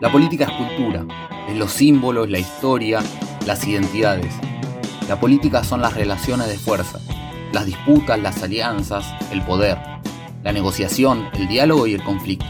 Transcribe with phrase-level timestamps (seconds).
[0.00, 1.04] La política es cultura,
[1.48, 3.00] es los símbolos, la historia,
[3.46, 4.32] las identidades.
[5.08, 6.98] La política son las relaciones de fuerza,
[7.52, 9.76] las disputas, las alianzas, el poder,
[10.42, 12.46] la negociación, el diálogo y el conflicto.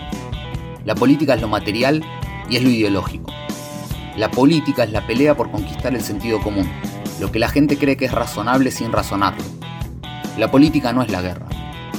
[0.85, 2.05] La política es lo material
[2.49, 3.33] y es lo ideológico.
[4.17, 6.69] La política es la pelea por conquistar el sentido común,
[7.21, 9.43] lo que la gente cree que es razonable sin razonarlo.
[10.37, 11.47] La política no es la guerra,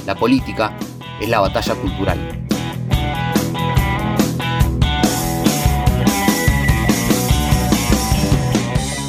[0.06, 0.72] la política
[1.20, 2.46] es la batalla cultural.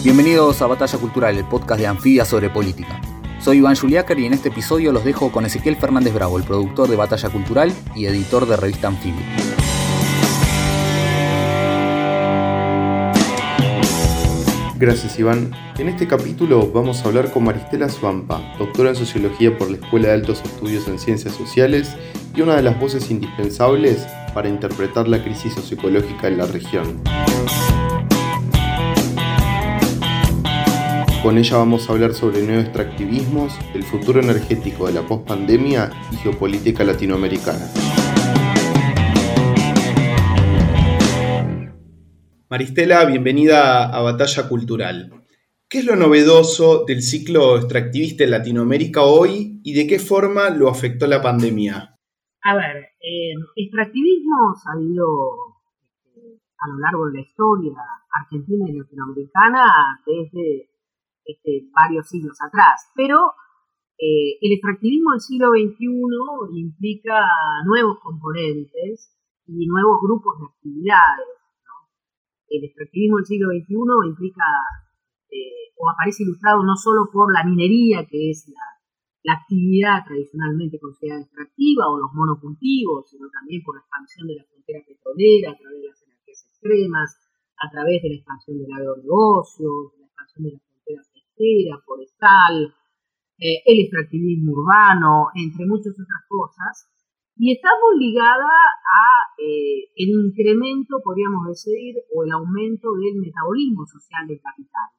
[0.04, 3.00] Bienvenidos a Batalla Cultural, el podcast de Anfibia sobre política.
[3.40, 6.90] Soy Iván Juliácar y en este episodio los dejo con Ezequiel Fernández Bravo, el productor
[6.90, 9.51] de Batalla Cultural y editor de revista Anfibia.
[14.82, 15.52] Gracias Iván.
[15.78, 20.08] En este capítulo vamos a hablar con Maristela Suampa, doctora en Sociología por la Escuela
[20.08, 21.96] de Altos Estudios en Ciencias Sociales
[22.36, 27.00] y una de las voces indispensables para interpretar la crisis socioecológica en la región.
[31.22, 36.84] Con ella vamos a hablar sobre neoextractivismos, el futuro energético de la pospandemia y geopolítica
[36.84, 37.70] latinoamericana.
[42.52, 45.24] Maristela, bienvenida a Batalla Cultural.
[45.70, 50.68] ¿Qué es lo novedoso del ciclo extractivista en Latinoamérica hoy y de qué forma lo
[50.68, 51.96] afectó la pandemia?
[52.44, 55.06] A ver, eh, extractivismos ha habido
[56.04, 57.72] este, a lo largo de la historia
[58.20, 59.64] argentina y latinoamericana
[60.06, 60.72] desde
[61.24, 62.92] este, varios siglos atrás.
[62.98, 63.32] Pero
[63.98, 67.16] eh, el extractivismo del siglo XXI implica
[67.64, 69.16] nuevos componentes
[69.48, 71.41] y nuevos grupos de actividades.
[72.52, 74.44] El extractivismo del siglo XXI implica
[75.32, 81.22] eh, o aparece ilustrado no solo por la minería, que es la, actividad tradicionalmente considerada
[81.22, 85.80] extractiva, o los monocultivos, sino también por la expansión de la frontera petrolera a través
[85.80, 87.10] de las energías extremas,
[87.56, 92.74] a través de la expansión del agronegocio, la expansión de la forestal,
[93.38, 96.91] eh, el extractivismo urbano, entre muchas otras cosas,
[97.44, 104.28] y muy ligada a eh, el incremento, podríamos decir, o el aumento del metabolismo social
[104.28, 104.90] del capital.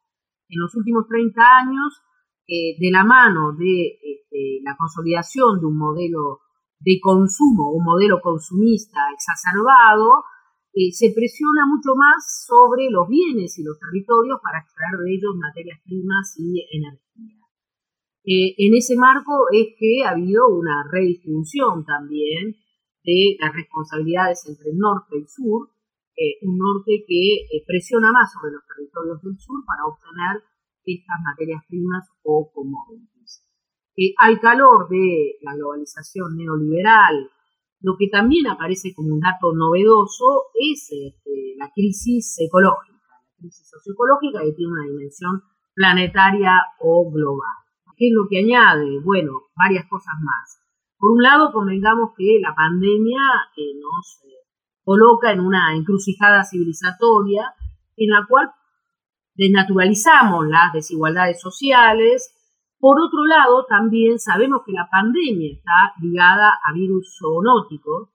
[0.48, 2.02] En los últimos 30 años,
[2.48, 6.40] eh, de la mano de este, la consolidación de un modelo
[6.80, 10.24] de consumo, un modelo consumista exacerbado,
[10.74, 15.36] eh, se presiona mucho más sobre los bienes y los territorios para extraer de ellos
[15.38, 17.41] materias primas y energía.
[18.24, 22.54] Eh, en ese marco es que ha habido una redistribución también
[23.02, 25.70] de las responsabilidades entre el norte y el sur,
[26.16, 30.42] eh, un norte que presiona más sobre los territorios del sur para obtener
[30.84, 33.10] estas materias primas o commodities.
[34.18, 37.30] al calor de la globalización neoliberal,
[37.82, 43.68] lo que también aparece como un dato novedoso es este, la crisis ecológica, la crisis
[43.68, 45.42] socioecológica que tiene una dimensión
[45.74, 47.61] planetaria o global.
[47.96, 49.00] ¿Qué es lo que añade?
[49.00, 50.60] Bueno, varias cosas más.
[50.98, 53.20] Por un lado, convengamos que la pandemia
[53.56, 54.36] eh, nos eh,
[54.84, 57.54] coloca en una encrucijada civilizatoria
[57.96, 58.50] en la cual
[59.34, 62.32] desnaturalizamos las desigualdades sociales,
[62.82, 68.08] por otro lado, también sabemos que la pandemia está ligada a virus zoonóticos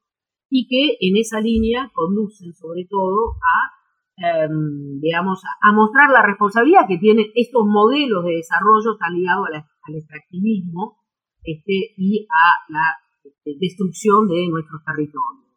[0.50, 3.77] y que en esa línea conducen sobre todo a,
[4.18, 9.96] em, digamos, a mostrar la responsabilidad que tienen estos modelos de desarrollo tan ligados al
[9.96, 10.98] extractivismo
[11.44, 15.48] este, y a la este, destrucción de nuestros territorios.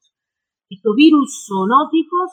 [0.68, 2.30] Estos virus zoonóticos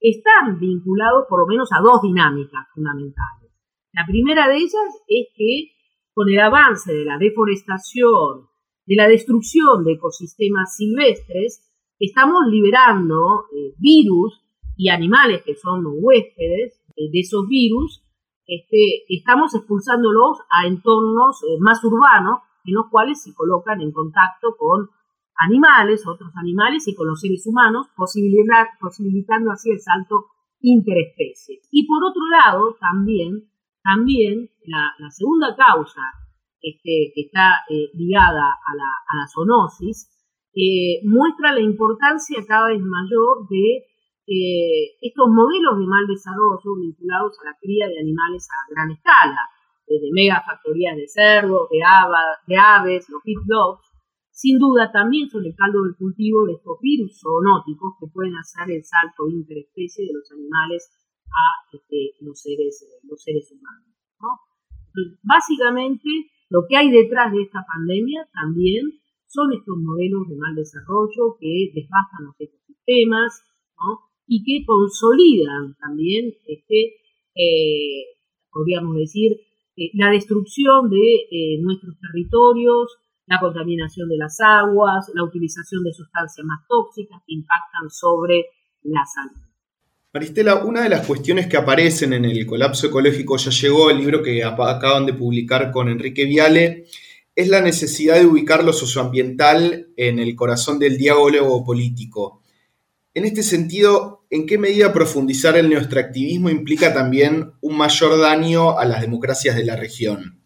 [0.00, 3.50] están vinculados por lo menos a dos dinámicas fundamentales.
[3.92, 5.72] La primera de ellas es que
[6.12, 8.48] con el avance de la deforestación,
[8.84, 11.64] de la destrucción de ecosistemas silvestres,
[11.98, 14.44] estamos liberando eh, virus
[14.78, 18.02] y animales que son huéspedes eh, de esos virus,
[18.46, 24.56] este, estamos expulsándolos a entornos eh, más urbanos en los cuales se colocan en contacto
[24.56, 24.88] con
[25.36, 30.26] animales, otros animales y con los seres humanos, posibilitando así el salto
[30.60, 31.60] interespecie.
[31.70, 33.48] Y por otro lado, también
[33.88, 36.02] también la, segunda causa
[36.60, 40.10] este, que está eh, ligada a la, zoonosis
[40.54, 43.84] eh, muestra la importancia cada vez mayor de
[44.28, 49.40] eh, estos modelos de mal desarrollo vinculados a la cría de animales a gran escala,
[49.88, 51.80] desde megafactorías de cerdos, de,
[52.46, 53.88] de aves, los feedlots,
[54.30, 58.70] sin duda también son el caldo del cultivo de estos virus zoonóticos que pueden hacer
[58.70, 60.92] el salto interespecie de los animales
[61.24, 63.88] a este, los, seres, humanos.
[65.22, 68.92] básicamente, lo que hay detrás de esta pandemia también
[69.26, 73.42] son estos modelos de mal desarrollo que desbastan los ecosistemas
[74.28, 76.96] y que consolidan también, este,
[77.34, 78.04] eh,
[78.52, 79.32] podríamos decir,
[79.76, 85.92] eh, la destrucción de eh, nuestros territorios, la contaminación de las aguas, la utilización de
[85.92, 88.46] sustancias más tóxicas que impactan sobre
[88.82, 89.42] la salud.
[90.12, 94.22] Maristela, una de las cuestiones que aparecen en el colapso ecológico ya llegó, el libro
[94.22, 96.86] que acaban de publicar con Enrique Viale,
[97.34, 102.42] es la necesidad de ubicar lo socioambiental en el corazón del diálogo político.
[103.14, 108.84] En este sentido, ¿en qué medida profundizar el neoextractivismo implica también un mayor daño a
[108.84, 110.42] las democracias de la región?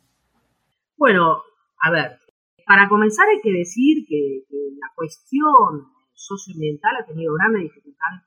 [0.96, 1.42] Bueno,
[1.82, 2.18] a ver,
[2.66, 4.44] para comenzar hay que decir que,
[4.78, 8.20] la cuestión socioambiental ha tenido grandes dificultades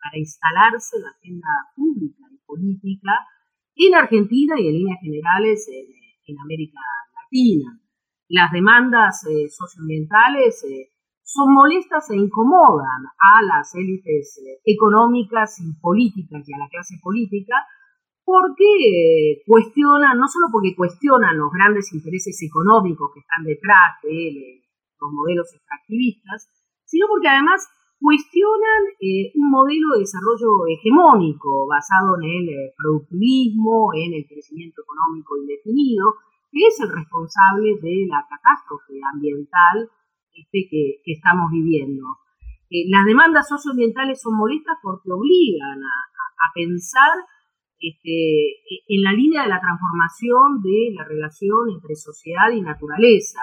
[0.00, 3.12] para, instalarse en la agenda pública y política
[3.76, 6.80] en Argentina y en líneas generales en, América
[7.14, 7.80] Latina.
[8.28, 10.90] Las demandas eh, socioambientales eh,
[11.26, 16.94] son molestas e incomodan a las élites eh, económicas y políticas y a la clase
[17.02, 17.66] política
[18.22, 24.62] porque cuestionan, no solo porque cuestionan los grandes intereses económicos que están detrás de
[25.00, 26.50] los modelos extractivistas,
[26.84, 27.66] sino porque además
[27.98, 34.82] cuestionan eh, un modelo de desarrollo hegemónico basado en el eh, productivismo, en el crecimiento
[34.82, 36.14] económico indefinido,
[36.50, 39.90] que es el responsable de la catástrofe ambiental
[40.36, 42.04] este, que, estamos viviendo.
[42.70, 47.12] las demandas socioambientales son molestas porque obligan a pensar
[47.78, 48.56] este,
[48.88, 53.40] en la línea de la transformación de la relación entre sociedad y naturaleza,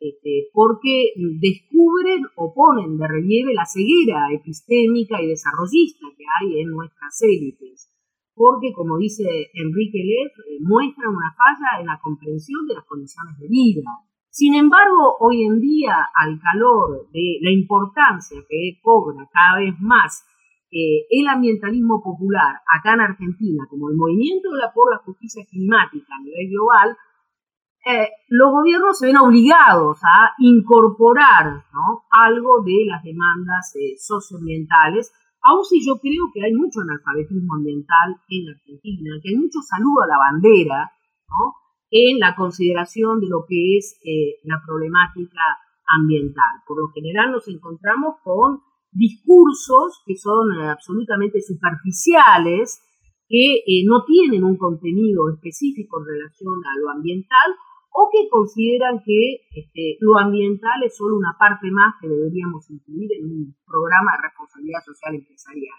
[0.00, 6.70] este, porque descubren o ponen de relieve la ceguera epistémica y desarrollista que hay en
[6.70, 7.92] nuestras élites,
[8.34, 13.38] porque, como dice Enrique Leff, eh, muestran una falla en la comprensión de las condiciones
[13.38, 13.84] de vida.
[14.30, 20.24] Sin embargo, hoy en día, al calor de la importancia que cobra cada vez más
[20.70, 26.22] eh, el ambientalismo popular acá en Argentina, como el movimiento por la justicia climática a
[26.22, 26.96] nivel global,
[27.86, 31.64] eh, los gobiernos se ven obligados a incorporar
[32.10, 35.10] algo de las demandas eh, socioambientales,
[35.40, 40.02] aun si yo creo que hay mucho analfabetismo ambiental en Argentina, que hay mucho saludo
[40.02, 40.92] a la bandera
[41.90, 43.98] en la consideración de lo que es
[44.44, 45.40] la problemática
[45.88, 46.62] ambiental.
[46.66, 48.60] Por lo general nos encontramos con
[48.92, 52.80] discursos que son eh, absolutamente superficiales,
[53.28, 57.54] que eh, no tienen un contenido específico en relación a lo ambiental
[57.92, 63.10] o que consideran que este, lo ambiental es solo una parte más que deberíamos incluir
[63.18, 65.76] en un programa de responsabilidad social empresarial.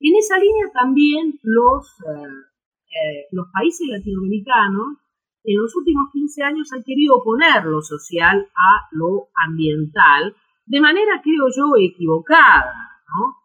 [0.00, 4.98] En esa línea también los, eh, los países latinoamericanos
[5.44, 10.34] en los últimos 15 años han querido poner lo social a lo ambiental
[10.66, 12.72] de manera, creo yo, equivocada,
[13.08, 13.36] ¿no?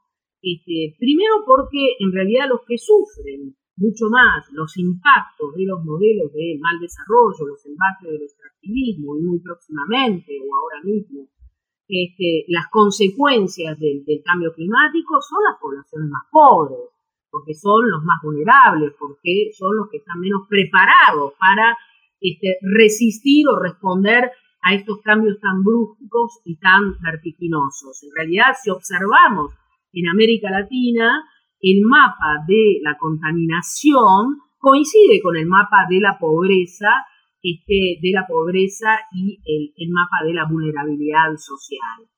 [0.42, 6.32] Este, primero porque en realidad los que sufren mucho más los impactos de los modelos
[6.34, 11.28] de mal desarrollo, los embates del extractivismo y muy próximamente o ahora mismo
[11.88, 16.92] este, las consecuencias del, cambio climático son las poblaciones más pobres,
[17.38, 21.78] porque son los más vulnerables, porque son los que están menos preparados para
[22.20, 24.32] este, resistir o responder
[24.64, 28.02] a estos cambios tan bruscos y tan vertiginosos.
[28.04, 29.54] En realidad, si observamos
[29.94, 31.24] en América Latina,
[31.62, 37.06] el mapa de la contaminación coincide con el mapa de la pobreza,
[37.42, 42.10] este, de la pobreza y el, el mapa de la vulnerabilidad social.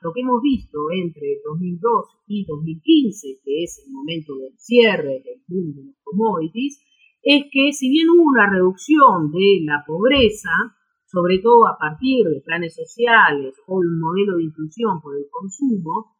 [0.00, 5.42] Lo que hemos visto entre 2002 y 2015, que es el momento del cierre del
[5.48, 6.80] boom de los commodities,
[7.22, 10.50] es que si bien hubo una reducción de la pobreza,
[11.04, 16.14] sobre todo a partir de planes sociales o un modelo de inclusión por el consumo,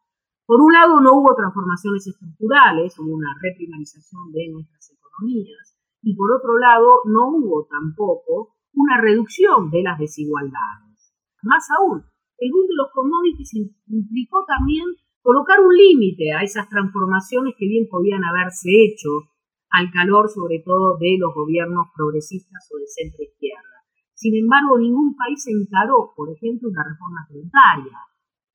[0.45, 6.31] por un lado no hubo transformaciones estructurales, hubo una reprimarización de nuestras economías, y por
[6.31, 11.13] otro lado no hubo tampoco una reducción de las desigualdades.
[11.43, 12.03] Más aún,
[12.39, 13.53] el boom de los commodities
[13.87, 14.85] implicó también
[15.21, 19.29] colocar un límite a esas transformaciones que bien podían haberse hecho
[19.69, 23.85] al calor sobre todo de los gobiernos progresistas o de centro izquierda.
[24.13, 27.97] Sin embargo, ningún país encaró, por ejemplo, una reforma tributaria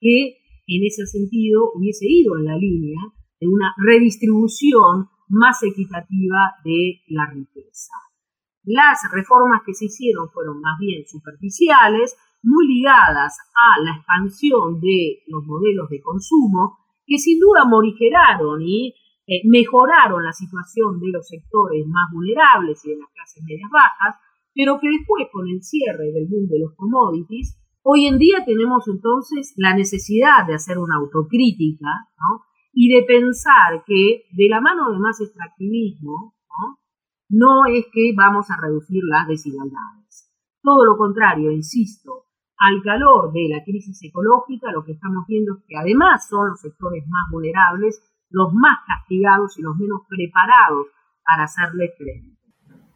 [0.00, 0.36] que
[0.66, 3.00] en ese sentido hubiese ido en la línea
[3.40, 7.92] de una redistribución más equitativa de la riqueza.
[8.64, 15.24] Las reformas que se hicieron fueron más bien superficiales, muy ligadas a la expansión de
[15.26, 18.94] los modelos de consumo, que sin duda morigeraron y
[19.26, 24.20] eh, mejoraron la situación de los sectores más vulnerables y de las clases medias bajas,
[24.54, 28.86] pero que después con el cierre del boom de los commodities, hoy en día tenemos
[28.86, 31.88] entonces la necesidad de hacer una autocrítica
[32.72, 36.34] y de pensar que de la mano de más extractivismo
[37.30, 40.30] no es que vamos a reducir las desigualdades.
[40.62, 42.23] Todo lo contrario, insisto,
[42.58, 46.60] al calor de la crisis ecológica lo que estamos viendo es que además son los
[46.60, 50.86] sectores más vulnerables, los más castigados y los menos preparados
[51.24, 52.34] para hacerle frente.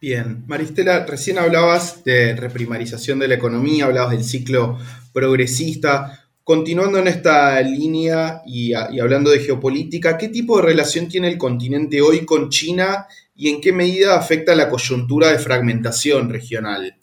[0.01, 4.79] Bien, Maristela, recién hablabas de reprimarización de la economía, hablabas del ciclo
[5.13, 6.25] progresista.
[6.45, 12.01] Continuando en esta línea y, hablando de geopolítica, ¿qué tipo de relación tiene el continente
[12.01, 16.97] hoy con China y en qué medida afecta la coyuntura de fragmentación regional?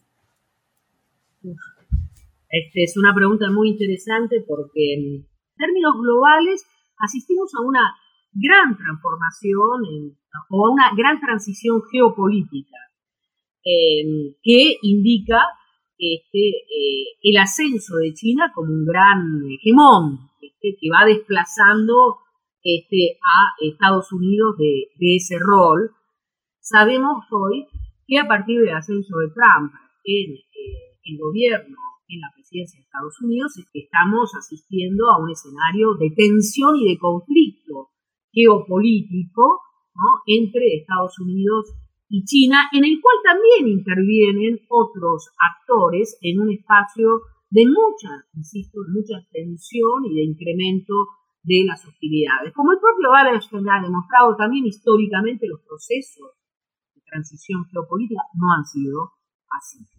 [2.55, 6.65] Este es una pregunta muy interesante porque en términos globales
[6.97, 7.83] asistimos a una
[8.31, 10.15] gran transformación
[10.49, 12.77] o a una gran transición geopolítica
[13.67, 15.41] Em, que indica
[15.97, 23.65] este, eh, el ascenso de China como un gran hegemón, este, que va desplazando a
[23.65, 25.91] Estados Unidos de, ese rol.
[26.59, 27.65] Sabemos hoy
[28.05, 32.85] que a partir del ascenso de Trump en eh, el gobierno, en la presidencia de
[32.85, 37.89] Estados Unidos, estamos asistiendo a un escenario de tensión y de conflicto
[38.31, 39.61] geopolítico
[40.27, 41.73] entre Estados Unidos
[42.09, 48.81] y China, en el cual también intervienen otros actores en un espacio de mucha, insisto,
[48.83, 50.93] de mucha tensión y de incremento
[51.41, 52.53] de las hostilidades.
[52.53, 56.31] Como el propio Wallerstein ha demostrado también históricamente los procesos
[56.93, 59.13] de transición geopolítica no han sido
[59.47, 59.95] pacíficos.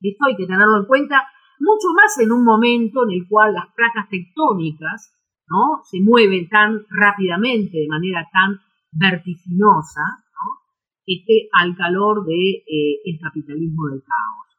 [0.00, 1.26] Esto hay que tenerlo en cuenta
[1.60, 5.14] mucho más en un momento en el cual las placas tectónicas
[5.48, 5.82] ¿no?
[5.84, 8.58] se mueven tan rápidamente, de manera tan
[8.92, 10.24] vertiginosa,
[11.06, 14.50] esté al calor del de, eh, capitalismo del caos.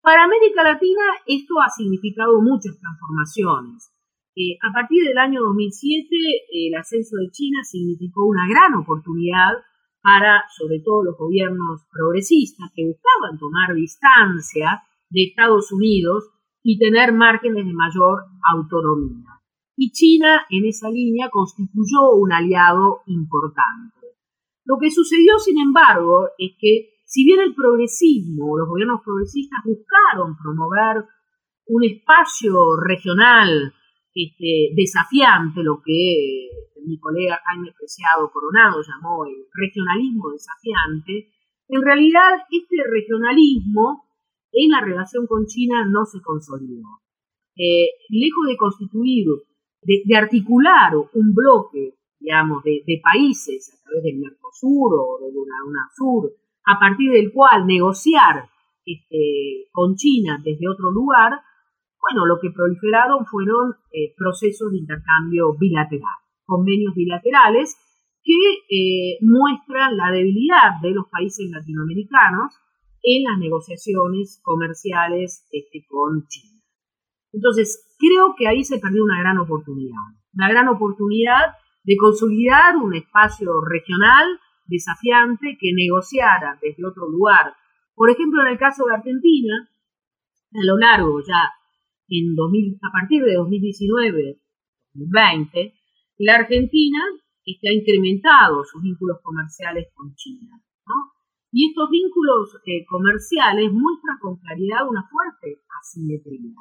[0.00, 3.92] Para América Latina esto ha significado muchas transformaciones.
[4.36, 6.08] Eh, a partir del año 2007,
[6.52, 9.58] el ascenso de China significó una gran oportunidad
[10.00, 16.30] para, sobre todo, los gobiernos progresistas que buscaban tomar distancia de Estados Unidos
[16.70, 19.40] y tener márgenes de mayor autonomía.
[19.74, 24.12] Y China, en esa línea, constituyó un aliado importante.
[24.66, 30.36] Lo que sucedió, sin embargo, es que si bien el progresismo, los gobiernos progresistas buscaron
[30.36, 31.06] promover
[31.68, 33.72] un espacio regional
[34.12, 36.50] este, desafiante, lo que
[36.84, 41.32] mi colega Jaime Preciado Coronado llamó el regionalismo desafiante,
[41.66, 44.07] en realidad este regionalismo
[44.52, 47.00] en la relación con China no se consolidó.
[47.56, 49.26] Eh, lejos de constituir,
[49.82, 56.32] de articular un bloque digamos, de, países a través del Mercosur o de una UNASUR,
[56.66, 58.48] a partir del cual negociar
[58.84, 61.32] este, con China desde otro lugar,
[62.00, 67.76] bueno, lo que proliferaron fueron eh, procesos de intercambio bilateral, convenios bilaterales
[68.22, 68.34] que
[68.68, 72.54] eh, muestran la debilidad de los países latinoamericanos
[73.02, 76.62] en las negociaciones comerciales este, con China.
[77.32, 79.96] Entonces, creo que ahí se perdió una gran oportunidad,
[80.34, 87.54] una gran oportunidad de consolidar un espacio regional desafiante que negociara desde otro lugar.
[87.94, 89.70] Por ejemplo, en el caso de Argentina,
[90.54, 91.52] a lo largo ya
[92.08, 95.74] en 2000, a partir de 2019-2020,
[96.18, 96.98] la Argentina
[97.46, 100.60] ha incrementado sus vínculos comerciales con China.
[101.50, 106.52] Y estos vínculos eh, comerciales muestran con claridad una fuerte asimetría.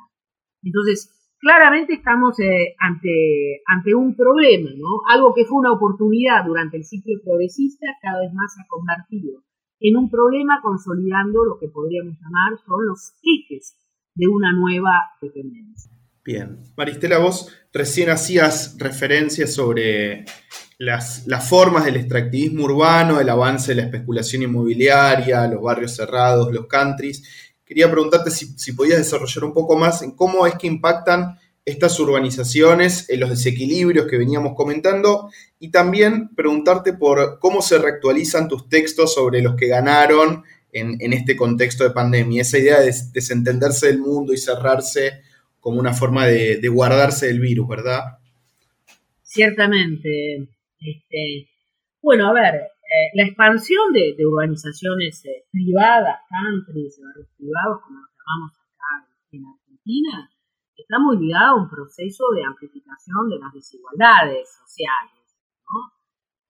[0.63, 5.01] Entonces, claramente estamos eh, ante, ante un problema, ¿no?
[5.10, 9.44] Algo que fue una oportunidad durante el ciclo progresista, cada vez más se ha convertido
[9.79, 13.77] en un problema consolidando lo que podríamos llamar son los ejes
[14.15, 14.91] de una nueva
[15.22, 15.97] dependencia.
[16.28, 20.26] Bien, Maristela, vos recién hacías referencias sobre
[20.78, 26.68] las, formas del extractivismo urbano, el avance de la especulación inmobiliaria, los barrios cerrados, los
[26.68, 27.24] countries,
[27.64, 33.10] quería preguntarte si, podías desarrollar un poco más en cómo es que impactan estas urbanizaciones,
[33.10, 35.30] en los desequilibrios que veníamos comentando,
[35.62, 40.44] y también preguntarte por cómo se reactualizan tus textos sobre los que ganaron
[40.74, 45.22] en, este contexto de pandemia, esa idea de desentenderse del mundo y cerrarse
[45.68, 48.24] como una forma de, guardarse del virus, ¿verdad?
[49.22, 50.48] Ciertamente.
[50.80, 51.52] Este,
[52.02, 58.12] bueno, a ver, eh, la expansión de, urbanizaciones eh, privadas, countries, barrios privados, como los
[58.16, 60.32] llamamos acá en Argentina,
[60.78, 65.20] está muy ligada a un proceso de amplificación de las desigualdades sociales,
[65.68, 65.92] ¿no?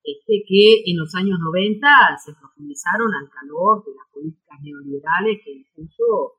[0.03, 1.89] este, que en los años 90
[2.23, 6.37] se profundizaron al calor de la políticas neoliberales que impuso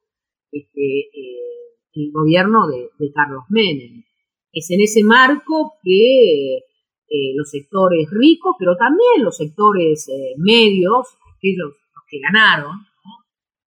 [0.53, 4.05] este, eh, el gobierno de, Carlos Menem.
[4.53, 11.09] Es en ese marco que eh, los sectores ricos, pero también los sectores eh, medios,
[11.37, 12.87] aquellos los que ganaron,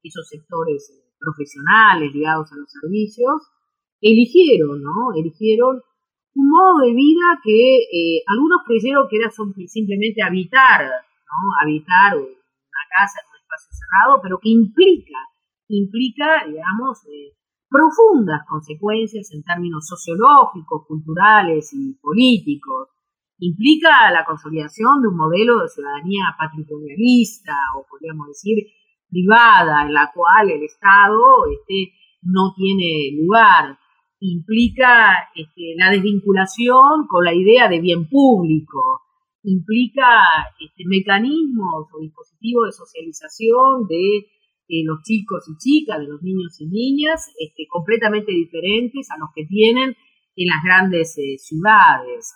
[0.04, 3.42] esos sectores profesionales ligados a los servicios,
[4.02, 5.14] eligieron, ¿no?
[5.16, 5.82] Eligieron
[6.34, 9.30] un modo de vida que algunos creyeron que era
[9.68, 11.38] simplemente habitar, ¿no?
[11.62, 15.20] Habitar una casa en un espacio cerrado, pero que implica
[15.72, 17.34] implica, digamos, eh,
[17.72, 22.90] profundas consecuencias en términos sociológicos, culturales y políticos.
[23.40, 28.68] Implica la consolidación de un modelo de ciudadanía patrimonialista o podríamos decir
[29.10, 33.80] privada, en la cual el Estado este, no tiene lugar.
[34.20, 39.02] Implica este, la desvinculación con la idea de bien público.
[39.44, 40.22] Implica
[40.60, 44.28] este, mecanismos o dispositivos de socialización de
[44.72, 49.28] eh, los chicos y chicas, de los niños y niñas, este, completamente diferentes a los
[49.36, 49.98] que tienen
[50.36, 52.34] en las grandes eh, ciudades.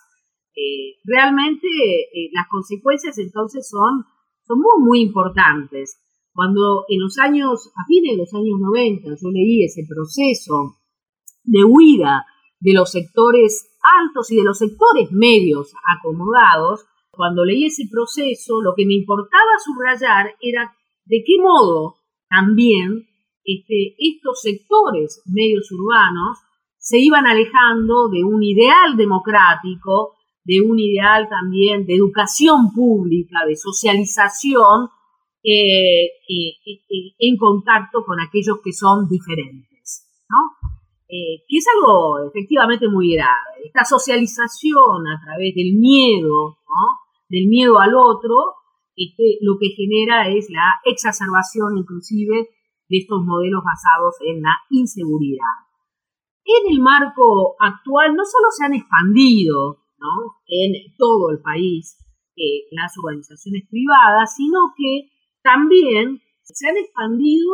[0.54, 1.66] Eh, realmente
[2.32, 4.04] las consecuencias entonces son,
[4.46, 5.98] son muy, muy importantes.
[6.34, 10.76] Cuando en los años, a fines de los años 90, yo leí ese proceso
[11.42, 12.26] de huida
[12.60, 18.74] de los sectores altos y de los sectores medios acomodados, cuando leí ese proceso, lo
[18.76, 20.76] que me importaba subrayar era
[21.06, 21.96] de qué modo
[22.28, 23.06] también
[23.44, 26.38] este, estos sectores medios urbanos
[26.78, 33.56] se iban alejando de un ideal democrático, de un ideal también de educación pública, de
[33.56, 34.88] socialización
[35.48, 40.08] eh, eh, eh, en contacto con aquellos que son diferentes,
[41.08, 43.62] que es algo efectivamente muy grave.
[43.64, 46.58] Esta socialización a través del miedo,
[47.28, 48.54] del miedo al otro,
[48.96, 52.48] este, lo que genera es la exacerbación inclusive
[52.88, 55.56] de estos modelos basados en la inseguridad.
[56.44, 59.82] En el marco actual no solo se han expandido
[60.46, 61.96] en todo el país
[62.36, 65.10] eh, las organizaciones privadas, sino que
[65.42, 67.50] también se han expandido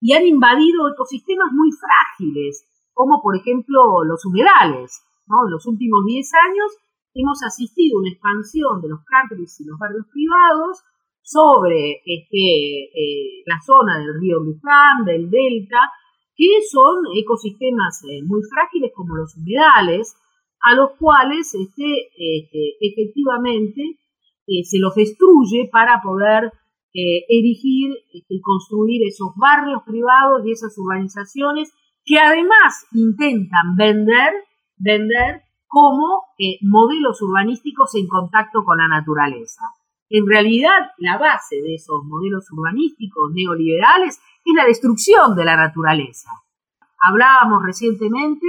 [0.00, 5.02] y han invadido ecosistemas muy frágiles, como por ejemplo los humedales.
[5.26, 6.70] En los últimos 10 años
[7.16, 10.84] hemos asistido a una expansión de los cárteles y los barrios privados
[11.22, 15.90] sobre este, eh, la zona del río Luján, del delta,
[16.36, 20.14] que son ecosistemas eh, muy frágiles como los humedales,
[20.60, 23.98] a los cuales este, este efectivamente
[24.46, 26.52] eh, se los destruye para poder
[27.28, 31.70] erigir este, y construir esos barrios privados y esas urbanizaciones
[32.06, 34.32] que además intentan vender,
[34.78, 35.42] vender
[35.76, 39.60] como eh, modelos urbanísticos en contacto con la naturaleza.
[40.08, 46.30] En realidad, la base de esos modelos urbanísticos neoliberales es la destrucción de la naturaleza.
[46.98, 48.46] Hablábamos recientemente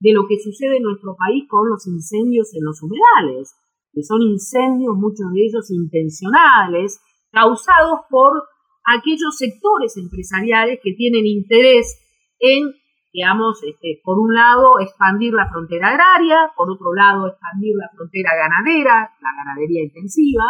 [0.00, 3.54] de lo que sucede en nuestro país con los incendios en los humedales,
[3.92, 8.44] que son incendios, muchos de ellos intencionales, causados por
[8.86, 12.00] aquellos sectores empresariales que tienen interés
[12.38, 12.72] en
[13.12, 18.30] digamos, este, por un lado, expandir la frontera agraria, por otro lado, expandir la frontera
[18.34, 20.44] ganadera, la ganadería intensiva,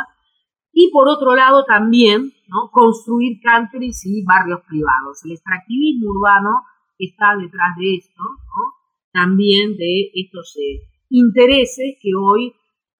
[0.73, 2.71] y por otro lado también ¿no?
[2.71, 5.21] construir countries y barrios privados.
[5.25, 6.51] El extractivismo urbano
[6.99, 8.23] está detrás de esto,
[9.13, 12.55] también de estos eh, intereses que hoy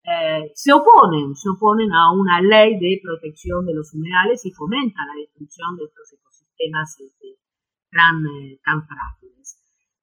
[0.05, 5.07] eh, se oponen, se oponen a una ley de protección de los humedales y fomentan
[5.07, 7.42] la destrucción de estos ecosistemas este,
[7.93, 9.23] tan, eh, tan frágiles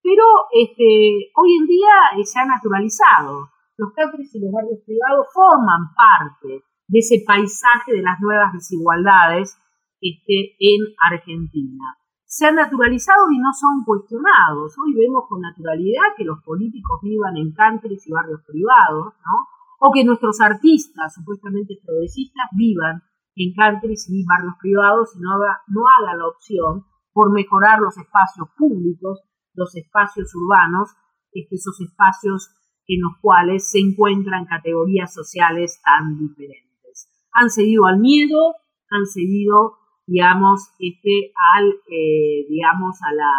[0.10, 0.26] pero
[0.58, 1.94] este, hoy en día
[2.26, 3.50] se ha naturalizado.
[3.78, 9.56] Los countries y los barrios privados forman parte de ese paisaje de las nuevas desigualdades
[10.02, 11.96] este, en Argentina.
[12.26, 14.74] Se han naturalizado y no son cuestionados.
[14.82, 19.36] Hoy vemos con naturalidad que los políticos vivan en countries y barrios privados, ¿no?
[19.82, 23.02] o que nuestros artistas supuestamente progresistas vivan
[23.36, 26.84] en countries y barrios privados y no, no hagan la opción
[27.20, 29.20] por mejorar los espacios públicos
[29.60, 30.90] los espacios urbanos,
[31.34, 32.50] este, esos espacios
[32.88, 37.10] en los cuales se encuentran categorías sociales tan diferentes.
[37.34, 38.56] Han cedido al miedo,
[38.90, 39.78] han cedido,
[40.08, 43.32] digamos, este, al, eh, digamos, a la,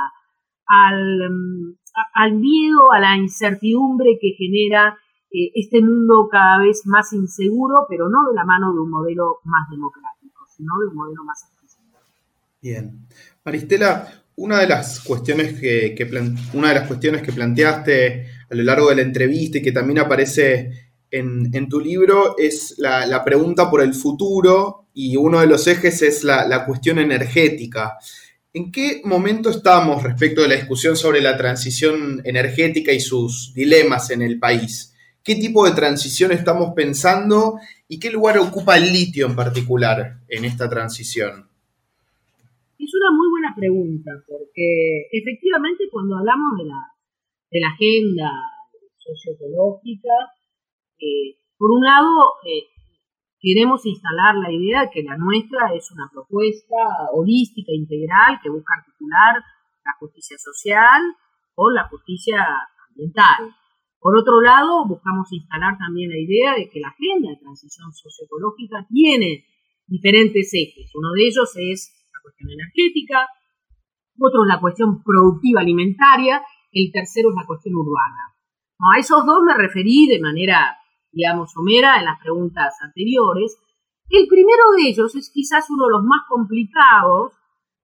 [0.67, 1.77] al, mm,
[2.15, 4.97] al, miedo, a la incertidumbre que genera
[5.33, 9.39] eh, este mundo cada vez más inseguro, pero no de la mano de un modelo
[9.45, 11.99] más democrático, sino de un modelo más accesible.
[12.63, 13.09] Bien.
[13.45, 15.97] Maristela, una de las cuestiones que,
[16.53, 19.99] una de las cuestiones que planteaste a lo largo de la entrevista y que también
[20.01, 26.03] aparece en, tu libro es la, pregunta por el futuro y uno de los ejes
[26.03, 27.97] es la, cuestión energética.
[28.53, 34.11] ¿En qué momento estamos respecto de la discusión sobre la transición energética y sus dilemas
[34.11, 34.95] en el país?
[35.23, 40.45] ¿Qué tipo de transición estamos pensando y qué lugar ocupa el litio en particular en
[40.45, 41.50] esta transición?
[42.81, 46.81] Es una muy buena pregunta, porque efectivamente cuando hablamos de la,
[47.51, 48.33] de la agenda
[48.97, 50.33] socioecológica,
[50.97, 52.73] eh, por un lado, eh,
[53.39, 58.81] queremos instalar la idea de que la nuestra es una propuesta holística, integral, que busca
[58.81, 59.37] articular
[59.85, 61.03] la justicia social
[61.53, 62.41] con la justicia
[62.89, 63.53] ambiental.
[63.99, 68.87] Por otro lado, buscamos instalar también la idea de que la agenda de transición socioecológica
[68.89, 69.45] tiene
[69.87, 70.91] diferentes ejes.
[70.95, 73.29] Uno de ellos es cuestión energética,
[74.19, 78.35] otro es la cuestión productiva alimentaria, el tercero es la cuestión urbana.
[78.79, 80.81] a esos dos me referí de manera
[81.13, 83.59] digamos, somera en las preguntas anteriores.
[84.09, 87.33] El primero de ellos es quizás uno de los más complicados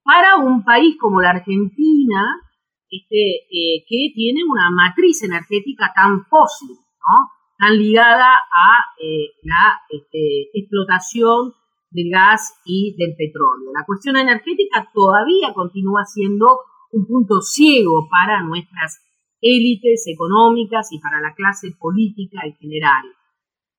[0.03, 2.41] para un país como la Argentina,
[2.89, 7.31] este, eh, que tiene una matriz energética tan fósil, ¿no?
[7.59, 11.55] tan ligada a eh, la este, explotación
[11.97, 13.73] del gas y del petróleo.
[13.73, 16.61] La cuestión energética todavía continúa siendo
[16.93, 19.01] un punto ciego para nuestras
[19.41, 23.05] élites económicas y para la clase política en general.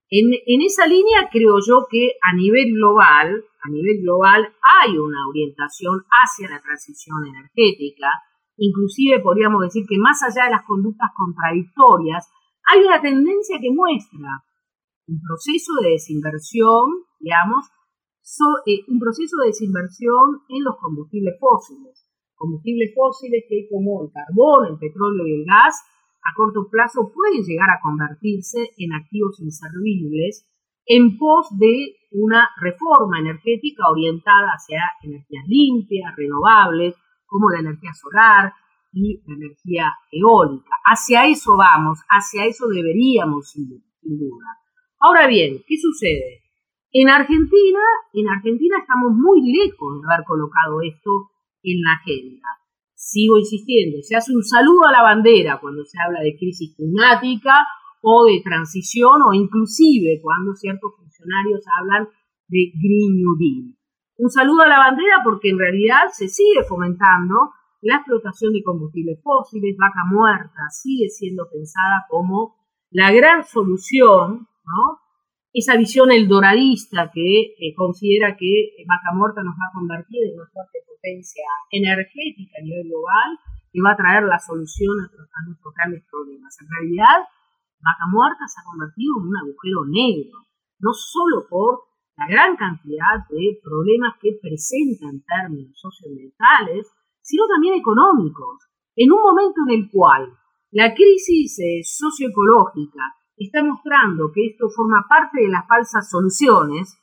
[0.10, 6.02] En, esa línea creo yo que a nivel global, a nivel global hay una orientación
[6.10, 8.08] hacia la transición energética,
[8.56, 12.26] inclusive podríamos decir que más allá de las conductas contradictorias,
[12.66, 14.44] hay una tendencia que muestra
[15.08, 17.66] un proceso de desinversión, digamos,
[18.66, 22.04] eh, un proceso de desinversión en los combustibles fósiles.
[22.36, 25.82] Combustibles fósiles que como el carbón, el petróleo y el gas
[26.22, 30.46] a corto plazo pueden llegar a convertirse en activos inservibles
[30.86, 38.54] en pos de una reforma energética orientada hacia energías limpias, renovables, como la energía solar
[38.94, 40.72] y la energía eólica.
[40.86, 44.46] Hacia eso vamos, hacia eso deberíamos ir, sin duda.
[45.00, 46.47] Ahora bien, ¿qué sucede?
[46.92, 47.80] En Argentina,
[48.14, 51.32] en Argentina estamos muy lejos de haber colocado esto
[51.64, 52.48] en la agenda
[52.98, 57.54] sigo insistiendo, se hace un saludo a la bandera cuando se habla de crisis climática
[58.02, 62.10] o de transición o inclusive cuando ciertos funcionarios hablan
[62.48, 63.78] de Green New Deal.
[64.18, 69.22] Un saludo a la bandera porque en realidad se sigue fomentando la explotación de combustibles
[69.22, 72.56] fósiles, vaca muerta sigue siendo pensada como
[72.90, 75.00] la gran solución, ¿no?
[75.54, 80.50] Esa visión eldoradista que eh, considera que vaca muerta nos va a convertir en una
[80.52, 80.78] fuerte
[81.72, 83.30] energética a nivel global
[83.72, 86.56] que va a traer la solución a, nuestros grandes problemas.
[86.62, 87.20] En realidad,
[87.80, 90.38] Vaca se ha convertido en un agujero negro,
[90.80, 91.86] no solo por
[92.18, 96.90] la gran cantidad de problemas que presenta en términos socioambientales,
[97.22, 98.66] sino también económicos.
[98.96, 100.34] En un momento en el cual
[100.72, 106.98] la crisis eh, socioecológica está mostrando que esto forma parte de las falsas soluciones,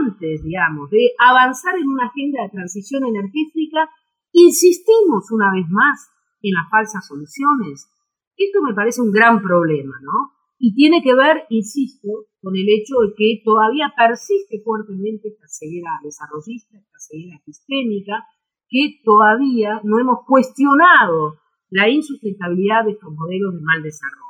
[0.00, 3.88] antes, digamos, de avanzar en una agenda de transición energética,
[4.32, 6.10] insistimos una vez más
[6.42, 7.90] en las falsas soluciones.
[8.36, 10.34] Esto me parece un gran problema, ¿no?
[10.58, 15.90] Y tiene que ver, insisto, con el hecho de que todavía persiste fuertemente esta ceguera
[16.02, 18.24] desarrollista, esta ceguera epistémica,
[18.68, 21.38] que todavía no hemos cuestionado
[21.70, 24.27] la insustentabilidad de estos modelos de mal desarrollo.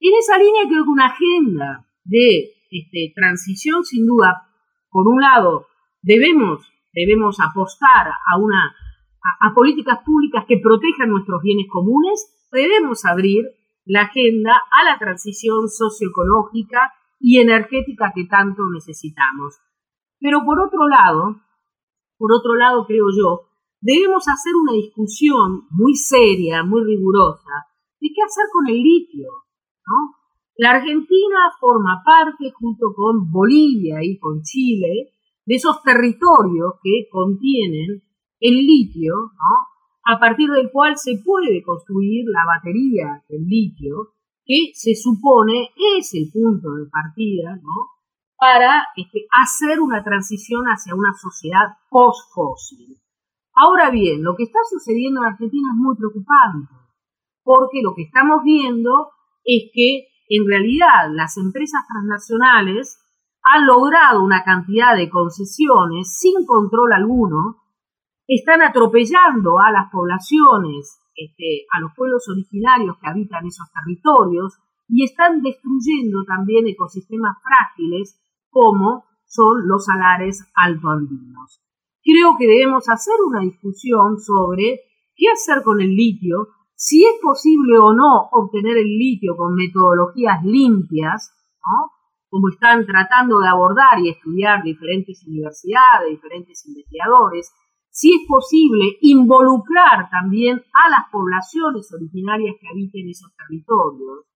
[0.00, 4.48] En esa línea creo que una agenda de este, transición, sin duda,
[4.90, 5.66] por un lado,
[6.02, 8.74] debemos, debemos apostar a, una,
[9.40, 13.44] a, políticas públicas que protejan nuestros bienes comunes, debemos abrir
[13.84, 19.58] la agenda a la transición socioecológica y energética que tanto necesitamos.
[20.20, 21.40] Pero por otro lado,
[22.16, 23.48] por otro lado, creo yo,
[23.80, 27.66] debemos hacer una discusión muy seria, muy rigurosa,
[28.00, 29.28] de qué hacer con el litio,
[30.56, 35.12] La Argentina forma parte, junto con Bolivia y con Chile,
[35.46, 38.02] de esos territorios que contienen
[38.40, 39.14] el litio,
[40.04, 46.14] a partir del cual se puede construir la batería del litio, que se supone es
[46.14, 47.60] el punto de partida
[48.36, 52.96] para este, hacer una transición hacia una sociedad post-fósil.
[53.54, 56.72] Ahora bien, lo que está sucediendo en Argentina es muy preocupante,
[57.42, 59.10] porque lo que estamos viendo
[59.48, 63.00] es que en realidad las empresas transnacionales
[63.42, 67.62] han logrado una cantidad de concesiones sin control alguno,
[68.26, 75.04] están atropellando a las poblaciones, este, a los pueblos originarios que habitan esos territorios, y
[75.04, 81.62] están destruyendo también ecosistemas frágiles como son los salares altoandinos.
[82.04, 84.80] Creo que debemos hacer una discusión sobre
[85.16, 86.48] qué hacer con el litio,
[86.80, 91.34] si es posible o no obtener el litio con metodologías limpias,
[92.28, 97.52] como están tratando de abordar y estudiar diferentes universidades, diferentes investigadores,
[97.90, 104.26] si es posible involucrar también a las poblaciones originarias que habiten esos territorios,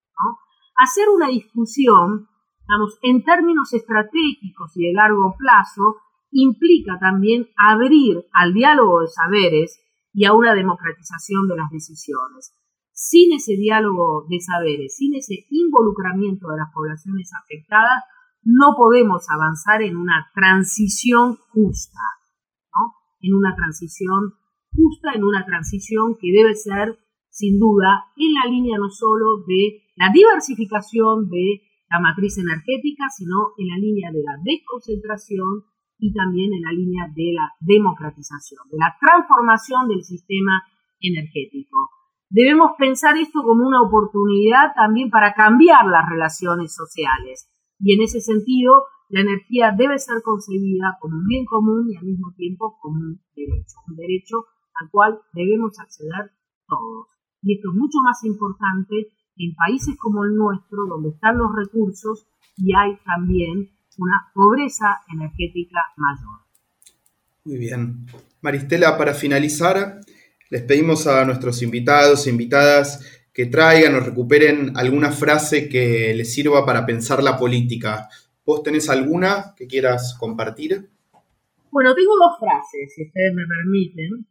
[0.74, 2.26] hacer una discusión,
[2.66, 5.98] vamos, en términos estratégicos y de largo plazo,
[6.32, 9.78] implica también abrir al diálogo de saberes
[10.12, 12.54] y a una democratización de las decisiones.
[12.92, 18.04] Sin ese diálogo de saberes, sin ese involucramiento de las poblaciones afectadas,
[18.42, 22.00] no podemos avanzar en una transición justa,
[22.74, 22.92] ¿no?
[23.20, 24.34] en una transición
[24.72, 26.98] justa, en una transición que debe ser,
[27.30, 33.52] sin duda, en la línea no solo de la diversificación de la matriz energética, sino
[33.58, 35.64] en la línea de la desconcentración
[36.02, 40.60] y también en la línea de la democratización, de la transformación del sistema
[40.98, 41.78] energético.
[42.28, 48.20] Debemos pensar esto como una oportunidad también para cambiar las relaciones sociales y en ese
[48.20, 52.96] sentido la energía debe ser concebida como un bien común y al mismo tiempo como
[52.98, 56.32] un derecho, un derecho al cual debemos acceder
[56.66, 57.06] todos.
[57.42, 62.26] Y esto es mucho más importante en países como el nuestro, donde están los recursos
[62.56, 66.40] y hay también una pobreza energética mayor.
[67.44, 68.06] Muy bien.
[68.40, 70.00] Maristela, para finalizar,
[70.50, 73.00] les pedimos a nuestros invitados e invitadas
[73.32, 78.08] que traigan o recuperen alguna frase que les sirva para pensar la política.
[78.44, 80.90] ¿Vos tenés alguna que quieras compartir?
[81.70, 84.26] Bueno, tengo dos frases, si ustedes me permiten.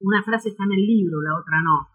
[0.00, 1.88] Una frase está en el libro, la otra no.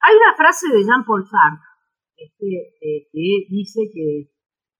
[0.00, 1.74] Hay una frase de Jean-Paul Sartre
[2.16, 4.30] este, eh, que dice que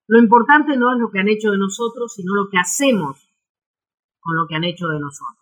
[0.07, 3.29] lo importante no es lo que han hecho de nosotros, sino lo que hacemos
[4.21, 5.38] con lo que han hecho de nosotros.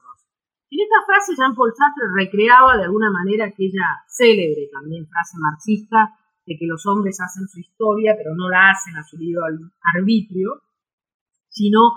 [0.70, 6.56] En esta frase Jean-Paul Sartre recreaba de alguna manera aquella célebre también frase marxista de
[6.56, 9.42] que los hombres hacen su historia, pero no la hacen a su libre
[9.94, 10.62] arbitrio,
[11.48, 11.92] sino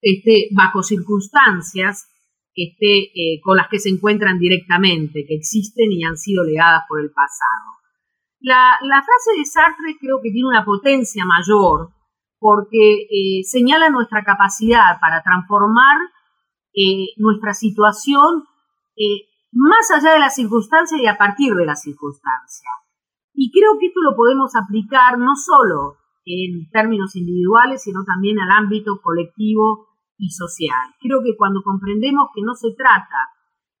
[0.00, 2.08] este, bajo circunstancias
[2.54, 7.00] este, eh, con las que se encuentran directamente, que existen y han sido legadas por
[7.00, 7.76] el pasado.
[8.40, 11.90] La, frase de Sartre creo que tiene una potencia mayor
[12.38, 15.96] porque eh, señala nuestra capacidad para transformar
[16.74, 18.44] eh, nuestra situación
[18.96, 22.68] eh, más allá de la circunstancia y a partir de la circunstancia.
[23.32, 28.50] Y creo que esto lo podemos aplicar no solo en términos individuales, sino también al
[28.50, 30.94] ámbito colectivo y social.
[31.00, 33.16] Creo que cuando comprendemos que no se trata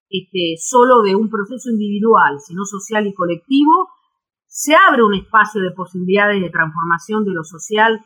[0.08, 3.88] este, solo de un proceso individual, sino social y colectivo,
[4.56, 8.02] se abre un espacio de posibilidades de transformación de lo social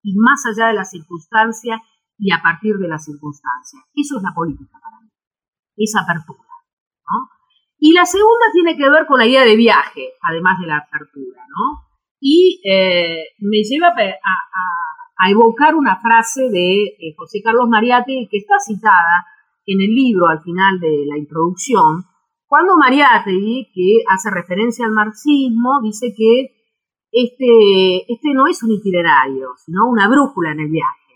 [0.00, 1.82] y más allá de la circunstancia
[2.18, 3.80] y a partir de la circunstancia.
[3.92, 5.10] Eso es la política para mí,
[5.76, 6.38] esa apertura.
[7.78, 11.42] Y la segunda tiene que ver con la idea de viaje, además de la apertura.
[11.48, 11.82] ¿no?
[12.20, 18.54] Y eh, me lleva a, evocar una frase de eh, José Carlos Mariate que está
[18.64, 19.26] citada
[19.66, 22.04] en el libro al final de la introducción,
[22.52, 26.52] cuando Mariátegui, que hace referencia al marxismo, dice que
[27.10, 31.14] este, este no es un itinerario, sino una brújula en el viaje.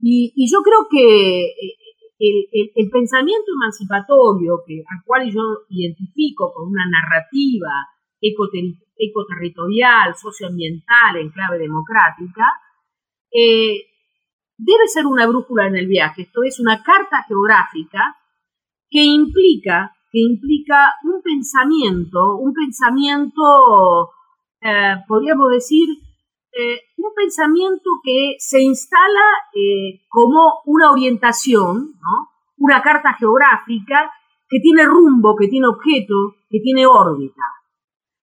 [0.00, 6.86] Y, yo creo que eh, el, pensamiento emancipatorio, que, al cual yo identifico con una
[6.88, 12.44] narrativa ecoterritorial, socioambiental, en clave democrática,
[13.30, 13.88] eh,
[14.56, 16.22] debe ser una brújula en el viaje.
[16.22, 18.16] Esto es una carta geográfica
[18.88, 24.12] que implica que implica un pensamiento, un pensamiento,
[24.62, 25.90] eh, podríamos decir,
[26.52, 31.92] eh, un pensamiento que se instala eh, como una orientación,
[32.56, 34.10] una carta geográfica
[34.48, 37.42] que tiene rumbo, que tiene objeto, que tiene órbita.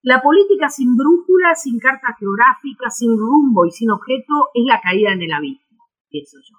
[0.02, 5.12] La política sin brújula, sin carta geográfica, sin rumbo y sin objeto es la caída
[5.12, 5.78] en el abismo,
[6.08, 6.56] pienso yo.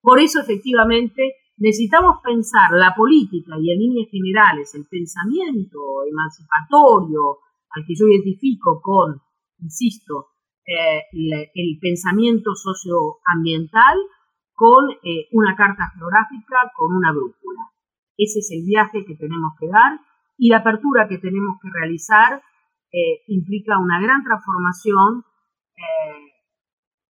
[0.00, 7.38] Por eso, efectivamente, necesitamos pensar la política y en líneas generales el pensamiento emancipatorio
[7.70, 9.20] al que yo identifico con,
[9.58, 10.28] insisto,
[10.64, 13.96] eh, el, pensamiento socioambiental
[14.54, 17.62] con eh, una carta geográfica, con una brújula.
[18.16, 20.00] Ese es el viaje que tenemos que dar
[20.36, 22.42] y la apertura que tenemos que realizar
[22.92, 25.24] eh, implica una gran transformación.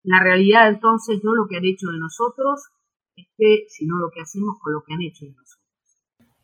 [0.04, 2.62] la realidad entonces no lo que han hecho de nosotros,
[3.68, 5.60] sino lo que hacemos con lo que han hecho nosotros.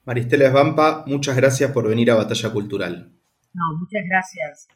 [0.06, 3.14] Maristela Esbampa, muchas gracias por venir a Batalla Cultural.
[3.54, 4.68] No, muchas gracias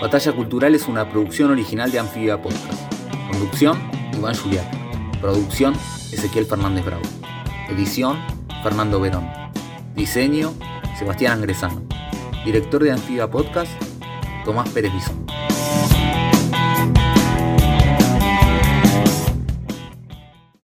[0.00, 2.92] Batalla Cultural es una producción original de Anfibia Podcast.
[3.30, 3.78] Conducción,
[4.12, 4.66] Iván Julián.
[5.20, 5.72] Producción,
[6.12, 7.02] Ezequiel Fernández Bravo.
[7.70, 8.18] Edición,
[8.62, 9.26] Fernando Verón.
[9.94, 10.52] Diseño,
[10.98, 11.82] Sebastián Angresano.
[12.44, 13.72] Director de Anfibia Podcast,
[14.44, 15.23] Tomás Pérez.